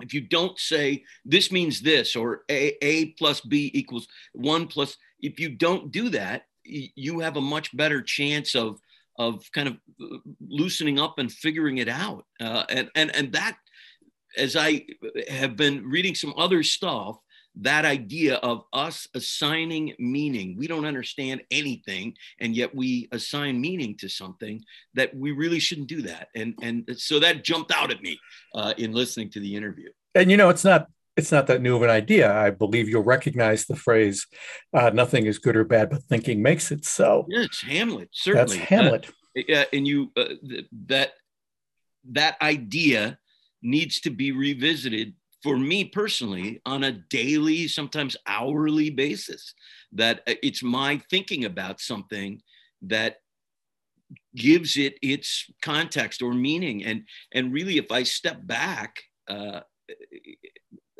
[0.00, 4.96] if you don't say this means this or a, a plus b equals one plus
[5.20, 8.80] if you don't do that you have a much better chance of
[9.18, 12.24] of kind of uh, loosening up and figuring it out.
[12.40, 13.56] Uh, and and and that
[14.36, 14.84] as i
[15.28, 17.16] have been reading some other stuff
[17.60, 20.56] that idea of us assigning meaning.
[20.58, 24.62] We don't understand anything and yet we assign meaning to something
[24.94, 26.28] that we really shouldn't do that.
[26.34, 28.18] And and so that jumped out at me
[28.54, 29.90] uh, in listening to the interview.
[30.14, 32.34] And you know it's not it's not that new of an idea.
[32.34, 34.26] I believe you'll recognize the phrase
[34.72, 37.26] uh, nothing is good or bad but thinking makes it so.
[37.28, 38.60] Yeah it's hamlet that's certainly.
[38.60, 39.10] Uh, hamlet.
[39.34, 41.12] yeah, and you uh, th- that
[42.10, 43.18] that idea
[43.62, 49.54] needs to be revisited for me personally on a daily sometimes hourly basis
[49.92, 52.40] that uh, it's my thinking about something
[52.82, 53.18] that
[54.34, 58.96] gives it its context or meaning and and really if i step back
[59.28, 59.60] uh,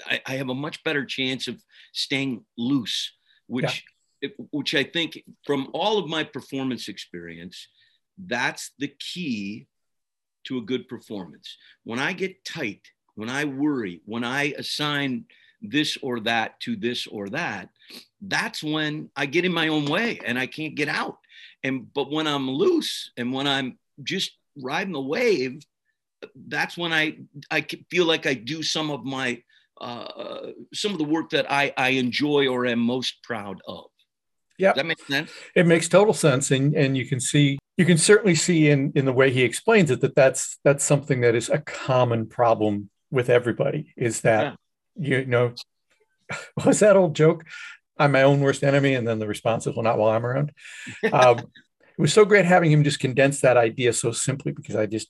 [0.06, 1.60] I, I have a much better chance of
[1.92, 3.12] staying loose
[3.46, 3.84] which
[4.50, 7.68] which i think from all of my performance experience
[8.18, 9.66] that's the key
[10.44, 11.56] to a good performance.
[11.84, 12.82] When I get tight,
[13.14, 15.26] when I worry, when I assign
[15.62, 17.70] this or that to this or that,
[18.20, 21.18] that's when I get in my own way and I can't get out.
[21.62, 25.62] And but when I'm loose and when I'm just riding the wave,
[26.48, 27.18] that's when I
[27.50, 29.42] I feel like I do some of my
[29.80, 33.86] uh, some of the work that I, I enjoy or am most proud of.
[34.56, 34.72] Yeah.
[34.72, 35.32] That makes sense?
[35.56, 39.04] it makes total sense and and you can see you can certainly see in in
[39.04, 43.30] the way he explains it that that's that's something that is a common problem with
[43.30, 44.56] everybody is that
[44.96, 45.54] you know
[46.62, 47.44] what's that old joke
[47.98, 50.52] i'm my own worst enemy and then the response is well not while i'm around
[51.12, 54.84] um, it was so great having him just condense that idea so simply because i
[54.84, 55.08] just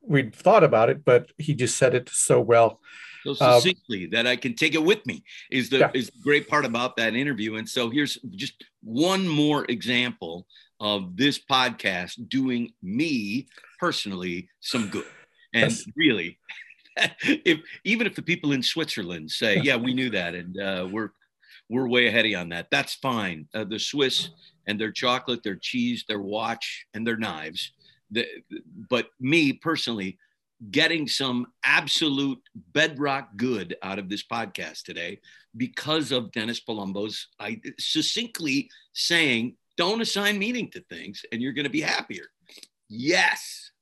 [0.00, 2.80] we'd thought about it but he just said it so well
[3.24, 3.62] so Um,
[4.12, 5.90] that I can take it with me is the Yeah.
[5.94, 7.56] is the great part about that interview.
[7.56, 10.46] And so here's just one more example
[10.78, 13.46] of this podcast doing me
[13.80, 15.08] personally some good.
[15.54, 15.86] And Yes.
[15.96, 16.38] really,
[17.22, 21.10] if even if the people in Switzerland say, "Yeah, we knew that," and uh, we're
[21.68, 23.48] we're way ahead of you on that, that's fine.
[23.54, 24.30] Uh, the Swiss
[24.66, 27.72] and their chocolate, their cheese, their watch, and their knives.
[28.10, 28.26] The,
[28.88, 30.18] but me personally,
[30.70, 32.40] getting some absolute
[32.72, 35.20] bedrock good out of this podcast today
[35.56, 41.64] because of Dennis Palumbo's I succinctly saying, don't assign meaning to things and you're going
[41.64, 42.24] to be happier.
[42.88, 43.72] Yes,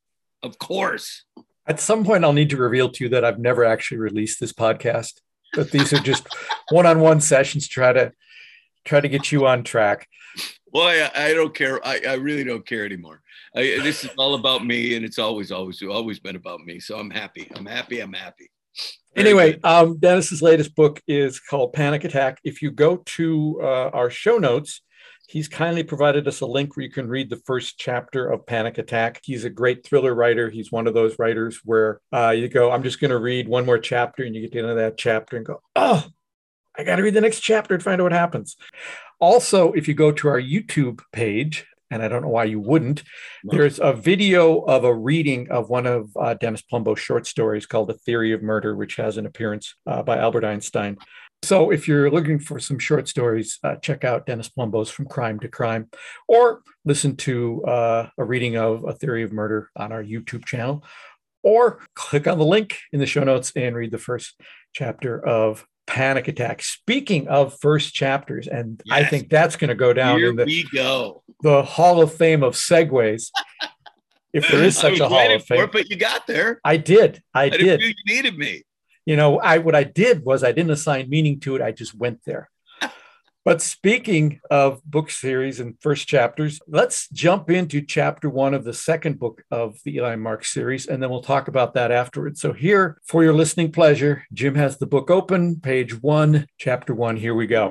[0.42, 1.24] of course.
[1.66, 4.52] At some point, I'll need to reveal to you that I've never actually released this
[4.52, 5.20] podcast.
[5.54, 6.26] That these are just
[6.70, 7.68] one-on-one sessions.
[7.68, 8.12] to Try to
[8.84, 10.08] try to get you on track.
[10.72, 11.86] Well, I, I don't care.
[11.86, 13.20] I, I really don't care anymore.
[13.54, 16.80] I, this is all about me, and it's always, always, always been about me.
[16.80, 17.50] So I'm happy.
[17.54, 18.00] I'm happy.
[18.00, 18.50] I'm happy.
[19.14, 22.38] Very Anyway, um, Dennis's latest book is called Panic Attack.
[22.44, 24.80] If you go to uh, our show notes,
[25.32, 28.76] he's kindly provided us a link where you can read the first chapter of Panic
[28.76, 29.20] Attack.
[29.22, 30.50] He's a great thriller writer.
[30.50, 33.64] He's one of those writers where uh, you go, I'm just going to read one
[33.64, 36.04] more chapter, and you get to the end of that chapter and go, oh,
[36.76, 38.56] I got to read the next chapter and find out what happens.
[39.20, 43.02] Also, if you go to our YouTube page, and I don't know why you wouldn't,
[43.44, 47.88] there's a video of a reading of one of uh, Dennis Palumbo's short stories called
[47.88, 50.98] The Theory of Murder, which has an appearance uh, by Albert Einstein.
[51.44, 55.40] So if you're looking for some short stories, uh, check out Dennis Palumbo's From Crime
[55.40, 55.88] to Crime,
[56.28, 60.84] or listen to uh, a reading of A Theory of Murder on our YouTube channel,
[61.42, 64.40] or click on the link in the show notes and read the first
[64.72, 66.62] chapter of Panic Attack.
[66.62, 70.44] Speaking of first chapters, and I think that's going to go down Here in the,
[70.44, 71.24] we go.
[71.42, 73.30] the Hall of Fame of segues.
[74.32, 76.60] If there is such a Hall of Fame, it, but you got there.
[76.64, 77.20] I did.
[77.34, 78.62] I I didn't feel you needed me.
[79.04, 81.62] You know, I what I did was I didn't assign meaning to it.
[81.62, 82.48] I just went there.
[83.44, 88.72] But speaking of book series and first chapters, let's jump into chapter one of the
[88.72, 92.40] second book of the Eli Marks series, and then we'll talk about that afterwards.
[92.40, 97.16] So, here, for your listening pleasure, Jim has the book open, page one, chapter one.
[97.16, 97.70] Here we go.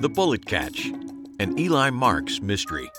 [0.00, 0.86] The Bullet Catch,
[1.40, 2.90] an Eli Marks mystery.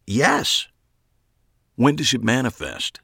[0.06, 0.66] Yes.
[1.76, 3.00] When does it manifest?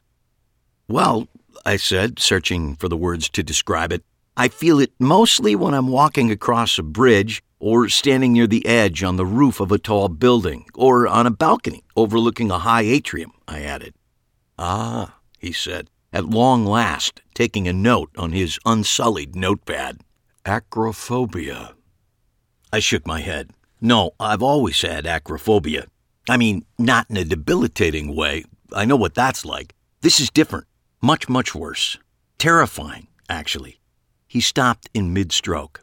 [0.87, 1.27] Well,
[1.65, 4.03] I said, searching for the words to describe it,
[4.35, 9.03] I feel it mostly when I'm walking across a bridge or standing near the edge
[9.03, 13.31] on the roof of a tall building or on a balcony overlooking a high atrium,
[13.47, 13.95] I added.
[14.59, 20.01] Ah, he said, at long last taking a note on his unsullied notepad.
[20.47, 21.73] Acrophobia.
[22.71, 23.51] I shook my head.
[23.81, 25.87] No, I've always had acrophobia.
[26.29, 28.45] I mean, not in a debilitating way.
[28.71, 29.75] I know what that's like.
[29.99, 30.65] This is different.
[31.01, 31.97] Much, much worse.
[32.37, 33.81] Terrifying, actually.
[34.25, 35.81] He stopped in mid stroke.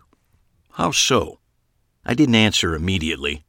[0.72, 1.40] How so?
[2.06, 3.44] I didn't answer immediately.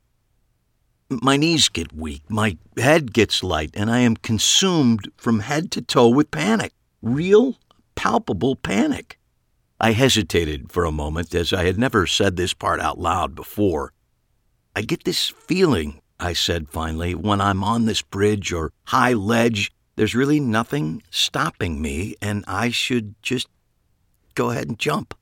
[1.10, 5.82] My knees get weak, my head gets light, and I am consumed from head to
[5.82, 6.74] toe with panic.
[7.02, 7.56] Real,
[7.96, 9.18] palpable panic.
[9.80, 13.92] I hesitated for a moment as I had never said this part out loud before.
[14.76, 19.72] I get this feeling, I said finally, when I'm on this bridge or high ledge,
[19.96, 23.48] there's really nothing stopping me, and I should just
[24.34, 25.14] go ahead and jump.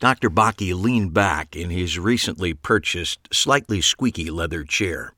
[0.00, 0.28] Dr.
[0.30, 5.14] Bakke leaned back in his recently purchased, slightly squeaky leather chair.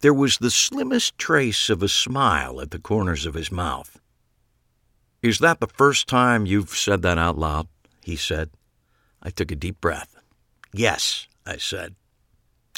[0.00, 3.98] There was the slimmest trace of a smile at the corners of his mouth.
[5.24, 7.66] Is that the first time you've said that out loud?
[8.02, 8.50] he said.
[9.22, 10.14] I took a deep breath.
[10.70, 11.94] Yes, I said.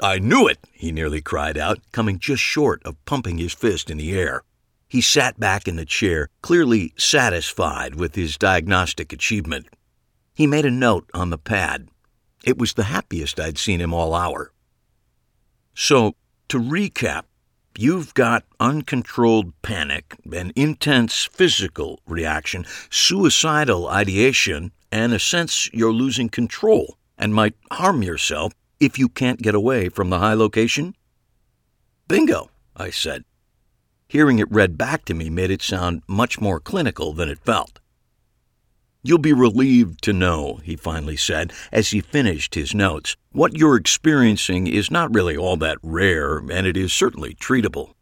[0.00, 3.98] I knew it, he nearly cried out, coming just short of pumping his fist in
[3.98, 4.44] the air.
[4.86, 9.66] He sat back in the chair, clearly satisfied with his diagnostic achievement.
[10.32, 11.88] He made a note on the pad.
[12.44, 14.52] It was the happiest I'd seen him all hour.
[15.74, 16.14] So,
[16.50, 17.24] to recap,
[17.78, 26.28] you've got uncontrolled panic, an intense physical reaction, suicidal ideation, and a sense you're losing
[26.28, 30.94] control and might harm yourself if you can't get away from the high location?
[32.08, 33.24] Bingo, I said.
[34.08, 37.80] Hearing it read back to me made it sound much more clinical than it felt.
[39.06, 43.76] You'll be relieved to know, he finally said as he finished his notes, what you're
[43.76, 47.92] experiencing is not really all that rare, and it is certainly treatable.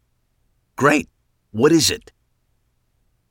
[0.75, 1.07] Great.
[1.51, 2.11] What is it?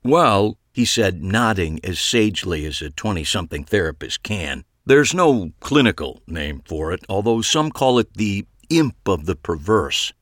[0.04, 6.22] Well, he said, nodding as sagely as a 20 something therapist can, there's no clinical
[6.28, 10.12] name for it, although some call it the imp of the perverse.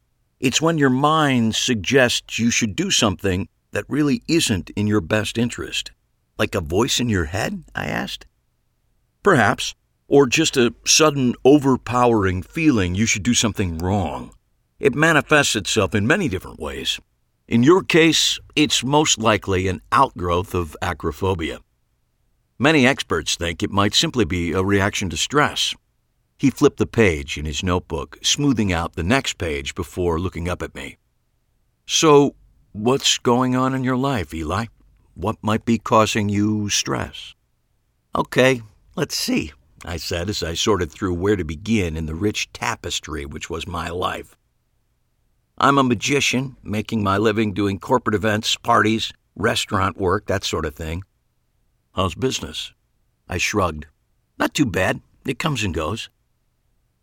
[0.41, 5.37] It's when your mind suggests you should do something that really isn't in your best
[5.37, 5.91] interest.
[6.39, 7.65] Like a voice in your head?
[7.75, 8.27] I asked.
[9.23, 9.75] Perhaps.
[10.09, 14.33] Or just a sudden overpowering feeling you should do something wrong.
[14.79, 16.99] It manifests itself in many different ways.
[17.49, 21.61] In your case, it's most likely an outgrowth of acrophobia.
[22.59, 25.75] Many experts think it might simply be a reaction to stress.
[26.39, 30.63] He flipped the page in his notebook, smoothing out the next page before looking up
[30.63, 30.97] at me.
[31.87, 32.35] So,
[32.73, 34.67] what's going on in your life, Eli?
[35.15, 37.35] What might be causing you stress?
[38.17, 38.63] Okay,
[38.97, 39.53] let's see,
[39.85, 43.67] I said as I sorted through where to begin in the rich tapestry which was
[43.67, 44.37] my life.
[45.59, 50.75] I'm a magician, making my living doing corporate events, parties, restaurant work, that sort of
[50.75, 51.05] thing.
[51.95, 52.73] How's business?
[53.29, 53.87] I shrugged.
[54.39, 55.01] Not too bad.
[55.27, 56.09] It comes and goes.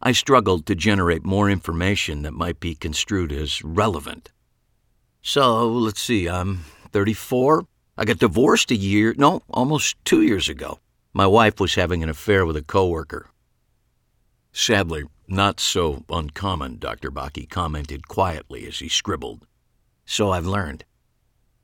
[0.01, 4.31] I struggled to generate more information that might be construed as relevant.
[5.21, 7.65] So, let's see, I'm 34.
[7.99, 10.79] I got divorced a year, no, almost two years ago.
[11.11, 13.27] My wife was having an affair with a coworker.
[14.53, 17.11] Sadly, not so uncommon, Dr.
[17.11, 19.45] Bakke commented quietly as he scribbled.
[20.05, 20.85] So I've learned.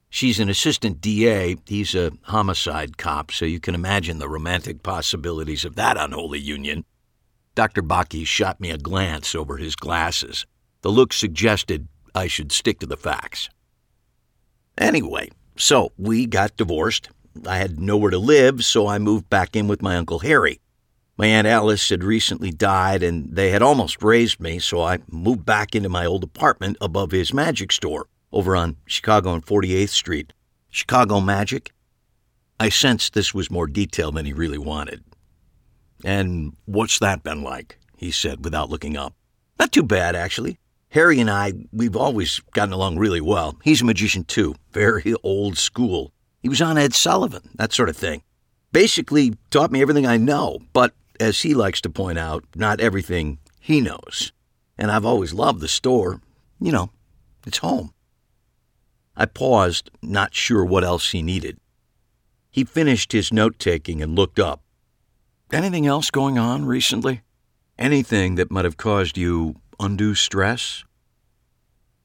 [0.09, 1.55] She's an assistant DA.
[1.67, 6.83] He's a homicide cop, so you can imagine the romantic possibilities of that unholy union.
[7.55, 7.81] Dr.
[7.81, 10.45] Bakke shot me a glance over his glasses.
[10.81, 13.49] The look suggested I should stick to the facts.
[14.77, 17.09] Anyway, so we got divorced.
[17.47, 20.59] I had nowhere to live, so I moved back in with my Uncle Harry.
[21.17, 25.45] My Aunt Alice had recently died, and they had almost raised me, so I moved
[25.45, 30.33] back into my old apartment above his magic store over on Chicago and 48th Street.
[30.69, 31.71] Chicago Magic?
[32.59, 35.03] I sensed this was more detail than he really wanted.
[36.03, 37.79] And what's that been like?
[37.97, 39.13] he said without looking up.
[39.57, 40.59] Not too bad, actually.
[40.95, 43.57] Harry and I, we've always gotten along really well.
[43.65, 46.13] He's a magician, too, very old school.
[46.41, 48.23] He was on Ed Sullivan, that sort of thing.
[48.71, 53.39] Basically, taught me everything I know, but as he likes to point out, not everything
[53.59, 54.31] he knows.
[54.77, 56.21] And I've always loved the store.
[56.61, 56.91] You know,
[57.45, 57.93] it's home.
[59.17, 61.57] I paused, not sure what else he needed.
[62.51, 64.61] He finished his note taking and looked up.
[65.51, 67.21] Anything else going on recently?
[67.77, 70.83] Anything that might have caused you undue stress?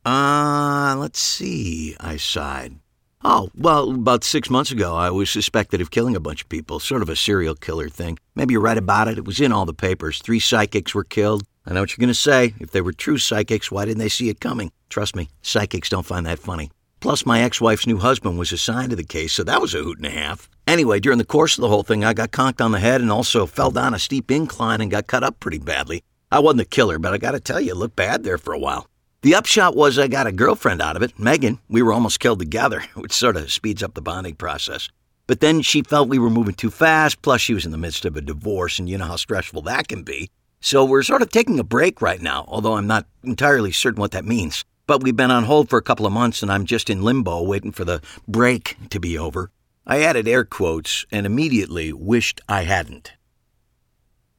[0.04, 2.78] Ah, uh, let's see, I sighed.
[3.22, 6.80] Oh, well, about six months ago, I was suspected of killing a bunch of people,
[6.80, 8.18] sort of a serial killer thing.
[8.34, 9.18] Maybe you read about it.
[9.18, 10.20] It was in all the papers.
[10.20, 11.42] Three psychics were killed.
[11.66, 12.54] I know what you're going to say.
[12.60, 14.72] If they were true psychics, why didn't they see it coming?
[14.88, 16.70] Trust me, psychics don't find that funny.
[17.00, 19.82] Plus, my ex wife's new husband was assigned to the case, so that was a
[19.82, 20.48] hoot and a half.
[20.66, 23.10] Anyway, during the course of the whole thing, I got conked on the head and
[23.10, 26.02] also fell down a steep incline and got cut up pretty badly.
[26.32, 28.58] I wasn't the killer, but I gotta tell you, it looked bad there for a
[28.58, 28.86] while.
[29.22, 31.58] The upshot was I got a girlfriend out of it, Megan.
[31.68, 34.88] We were almost killed together, which sort of speeds up the bonding process.
[35.26, 38.04] But then she felt we were moving too fast, plus she was in the midst
[38.04, 40.30] of a divorce, and you know how stressful that can be.
[40.60, 44.12] So we're sort of taking a break right now, although I'm not entirely certain what
[44.12, 44.64] that means.
[44.86, 47.42] But we've been on hold for a couple of months, and I'm just in limbo
[47.42, 49.50] waiting for the break to be over.
[49.86, 53.12] I added air quotes and immediately wished I hadn't.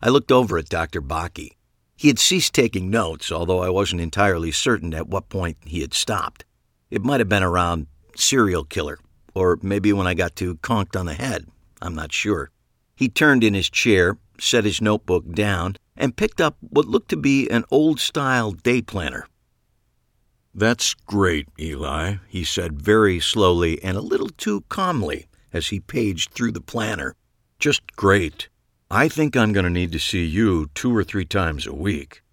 [0.02, 1.02] I looked over at Dr.
[1.02, 1.52] Bakke.
[2.02, 5.94] He had ceased taking notes, although I wasn't entirely certain at what point he had
[5.94, 6.46] stopped.
[6.90, 7.86] It might have been around
[8.16, 8.98] serial killer,
[9.36, 11.46] or maybe when I got too conked on the head.
[11.80, 12.50] I'm not sure.
[12.96, 17.18] He turned in his chair, set his notebook down, and picked up what looked to
[17.18, 19.28] be an old style day planner.
[20.56, 26.32] That's great, Eli, he said very slowly and a little too calmly as he paged
[26.32, 27.14] through the planner.
[27.60, 28.50] Just great.
[28.94, 32.24] I think I'm going to need to see you two or three times a week,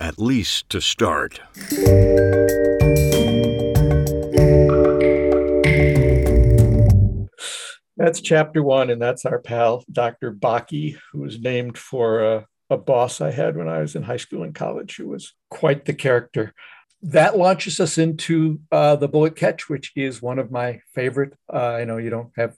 [0.00, 1.42] at least to start.
[7.98, 10.32] That's chapter one, and that's our pal, Dr.
[10.32, 14.16] Bakke, who was named for a, a boss I had when I was in high
[14.16, 16.54] school and college, who was quite the character
[17.02, 21.34] that launches us into uh, the bullet catch, which is one of my favorite.
[21.52, 22.56] Uh, I know you don't have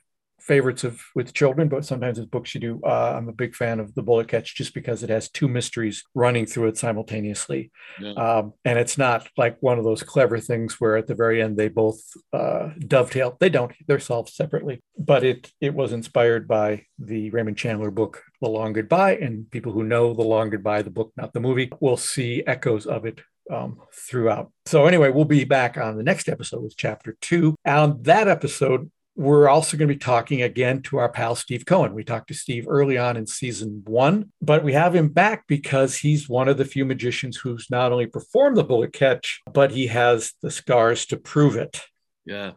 [0.48, 2.80] favorites of with children, but sometimes with books you do.
[2.84, 6.02] Uh, I'm a big fan of the bullet catch just because it has two mysteries
[6.14, 7.70] running through it simultaneously,
[8.00, 8.12] yeah.
[8.14, 11.56] um, and it's not like one of those clever things where at the very end
[11.56, 12.00] they both
[12.32, 13.36] uh, dovetail.
[13.38, 14.82] They don't; they're solved separately.
[14.98, 19.72] But it it was inspired by the Raymond Chandler book The Long Goodbye, and people
[19.72, 23.20] who know The Long Goodbye, the book, not the movie, will see echoes of it
[23.50, 24.50] um, throughout.
[24.66, 27.54] So, anyway, we'll be back on the next episode with chapter two.
[27.66, 31.92] On that episode, we're also going to be talking again to our pal Steve Cohen.
[31.92, 35.96] We talked to Steve early on in season one, but we have him back because
[35.96, 39.88] he's one of the few magicians who's not only performed the bullet catch, but he
[39.88, 41.82] has the scars to prove it.
[42.26, 42.52] Yeah,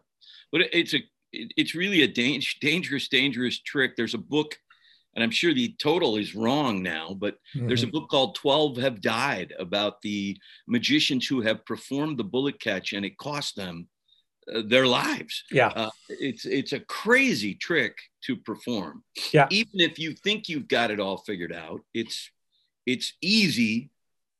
[0.52, 1.02] but it's a
[1.32, 3.96] it's really a dangerous, dangerous trick.
[3.96, 4.56] There's a book
[5.14, 7.66] and I'm sure the total is wrong now, but mm-hmm.
[7.66, 12.60] there's a book called 12 Have Died about the magicians who have performed the bullet
[12.60, 13.88] catch and it cost them
[14.46, 15.44] their lives.
[15.50, 15.68] Yeah.
[15.68, 19.04] Uh, it's it's a crazy trick to perform.
[19.32, 19.46] Yeah.
[19.50, 22.30] Even if you think you've got it all figured out, it's
[22.86, 23.90] it's easy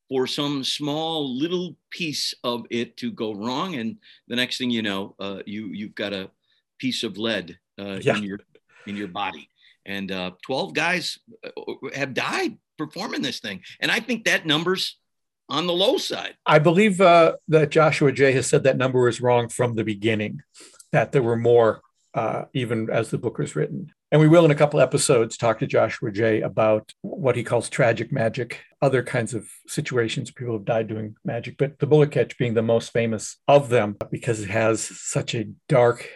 [0.08, 3.96] for some small little piece of it to go wrong and
[4.28, 6.30] the next thing you know, uh, you you've got a
[6.78, 8.16] piece of lead uh, yeah.
[8.16, 8.40] in your
[8.86, 9.48] in your body
[9.86, 11.50] and uh, 12 guys uh,
[11.94, 13.62] have died performing this thing.
[13.80, 14.98] And I think that number's
[15.48, 16.34] on the low side.
[16.46, 20.42] I believe uh, that Joshua Jay has said that number is wrong from the beginning,
[20.92, 21.80] that there were more
[22.14, 23.90] uh, even as the book was written.
[24.10, 27.70] And we will, in a couple episodes, talk to Joshua Jay about what he calls
[27.70, 32.36] tragic magic, other kinds of situations people have died doing magic, but the bullet catch
[32.36, 36.06] being the most famous of them because it has such a dark,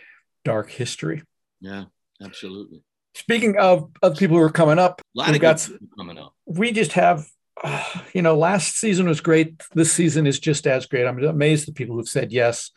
[0.45, 1.23] dark history.
[1.63, 1.85] Yeah,
[2.23, 2.83] absolutely.
[3.15, 5.67] Speaking of, of people who are coming up, A lot of got,
[5.97, 6.35] coming up.
[6.45, 7.27] we just have
[8.15, 9.63] you know last season was great.
[9.75, 11.07] This season is just as great.
[11.07, 12.71] I'm amazed at people who've said yes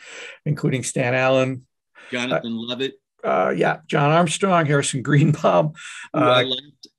[0.45, 1.65] including stan allen.
[2.11, 5.73] Jonathan Levit, uh, yeah john armstrong harrison greenbaum.
[6.13, 6.89] Who I uh, liked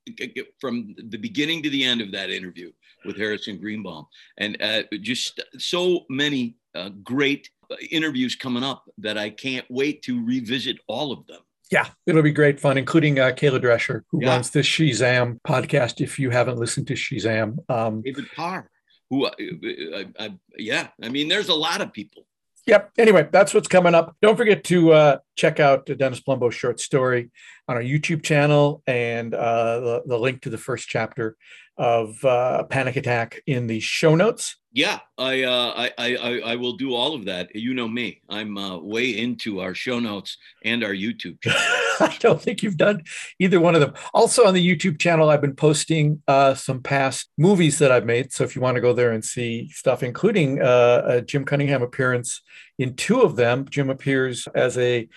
[0.60, 2.72] from the beginning to the end of that interview
[3.04, 4.06] with Harrison Greenbaum,
[4.38, 7.48] and uh, just so many uh, great
[7.90, 11.40] interviews coming up that I can't wait to revisit all of them.
[11.70, 14.30] Yeah it'll be great fun including uh, kayla drescher who Yeah.
[14.30, 18.68] runs the shazam podcast if you haven't listened to shazam um, David Parr,
[19.08, 22.24] who, uh, I, I, yeah, I mean, there's a lot of people.
[22.66, 22.92] Yep.
[22.98, 24.14] Anyway, that's what's coming up.
[24.22, 27.30] Don't forget to uh, check out Dennis Palumbo's short story
[27.66, 31.36] on our YouTube channel and uh, the, the link to the first chapter
[31.76, 34.56] of uh, Panic Attack in the show notes.
[34.72, 37.54] Yeah, I, uh, I, I, I- will do all of that.
[37.56, 41.58] You know me; I'm uh, way into our show notes and our YouTube channel.
[41.98, 43.02] I don't think you've done
[43.40, 43.94] either one of them.
[44.14, 48.32] Also on the YouTube channel, I've been posting uh, some past movies that I've made.
[48.32, 51.82] So if you want to go there and see stuff, including uh, a Jim Cunningham
[51.82, 52.40] appearance
[52.78, 55.08] in two of them, Jim appears as a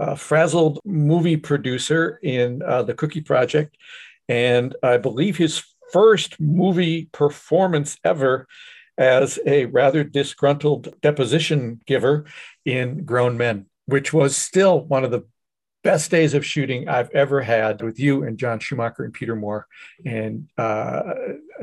[0.00, 3.76] uh, frazzled movie producer in uh, the Cookie Project,
[4.26, 8.46] and I believe his first movie performance ever
[8.98, 12.26] as a rather disgruntled deposition giver
[12.64, 15.24] in Grown Men, which was still one of the
[15.82, 19.66] best days of shooting I've ever had with you and John Schumacher and Peter Moore
[20.04, 21.14] and uh,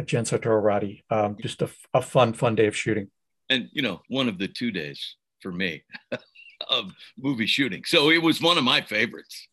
[0.05, 1.05] Jen Sotoro Roddy.
[1.09, 3.09] Um, just a, a fun, fun day of shooting.
[3.49, 5.83] and you know, one of the two days for me
[6.69, 7.83] of movie shooting.
[7.85, 9.47] So it was one of my favorites.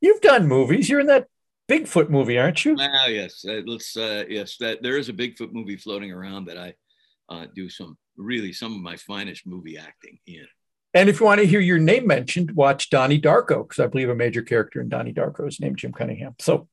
[0.00, 0.88] You've done movies.
[0.88, 1.26] You're in that
[1.68, 2.76] Bigfoot movie, aren't you?
[2.78, 3.96] Ah, yes, uh, let's.
[3.96, 6.74] Uh, yes, that there is a Bigfoot movie floating around that I
[7.28, 10.46] uh, do some really some of my finest movie acting in.
[10.94, 14.08] And if you want to hear your name mentioned, watch Donnie Darko, because I believe
[14.08, 16.36] a major character in Donnie Darko is named Jim Cunningham.
[16.38, 16.68] So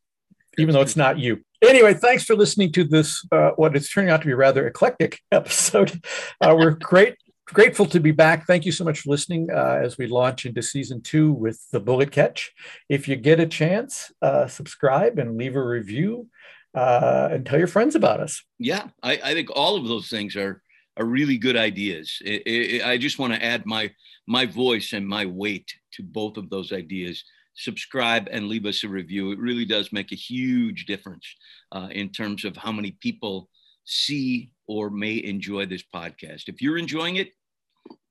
[0.58, 1.44] even though it's not you.
[1.62, 4.68] Anyway, thanks for listening to this, uh, what is turning out to be a rather
[4.68, 6.04] eclectic episode.
[6.40, 8.46] Uh, we're great, grateful to be back.
[8.46, 11.80] Thank you so much for listening uh, as we launch into season two with the
[11.80, 12.52] Bullet Catch.
[12.90, 16.28] If you get a chance, uh, subscribe and leave a review
[16.74, 18.44] uh, and tell your friends about us.
[18.60, 20.62] Yeah, I, I think all of those things are
[20.98, 22.22] are really good ideas.
[22.26, 23.92] I, just want to add my
[24.28, 27.24] my voice and my weight to both of those ideas.
[27.56, 29.32] Subscribe and leave us a review.
[29.32, 31.26] It really does make a huge difference
[31.72, 33.50] uh, in terms of how many people
[33.86, 36.44] see or may enjoy this podcast.
[36.48, 37.32] If you're enjoying it,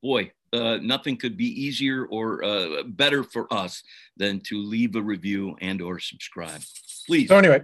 [0.01, 3.83] boy, uh, nothing could be easier or uh, better for us
[4.17, 6.61] than to leave a review and or subscribe.
[7.07, 7.29] Please.
[7.29, 7.63] So anyway,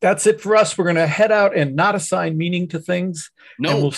[0.00, 0.76] that's it for us.
[0.76, 3.30] We're going to head out and not assign meaning to things.
[3.58, 3.70] No.
[3.70, 3.94] And we'll,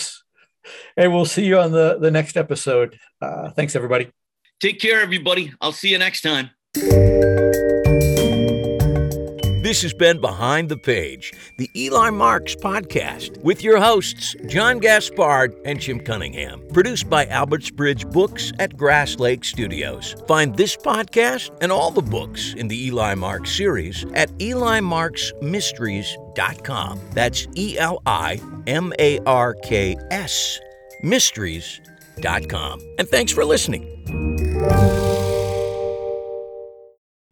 [0.97, 2.97] and we'll see you on the, the next episode.
[3.21, 4.11] Uh, thanks, everybody.
[4.59, 5.53] Take care, everybody.
[5.59, 6.51] I'll see you next time.
[9.71, 15.55] This has been Behind the Page, the Eli Marks podcast, with your hosts, John Gaspard
[15.63, 16.61] and Jim Cunningham.
[16.73, 20.13] Produced by Alberts Bridge Books at Grass Lake Studios.
[20.27, 26.99] Find this podcast and all the books in the Eli Marks series at elimarksmysteries.com.
[27.13, 30.59] That's E L I M A R K S,
[31.01, 32.81] mysteries.com.
[32.99, 33.87] And thanks for listening.